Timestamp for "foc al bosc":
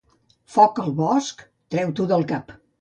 0.53-1.45